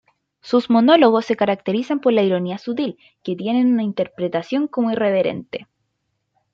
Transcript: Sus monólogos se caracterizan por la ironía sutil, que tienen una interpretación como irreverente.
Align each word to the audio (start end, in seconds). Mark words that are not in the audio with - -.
Sus 0.41 0.71
monólogos 0.71 1.25
se 1.27 1.35
caracterizan 1.35 1.99
por 1.99 2.11
la 2.11 2.23
ironía 2.23 2.57
sutil, 2.57 2.97
que 3.21 3.35
tienen 3.35 3.71
una 3.71 3.83
interpretación 3.83 4.67
como 4.67 4.89
irreverente. 4.89 5.67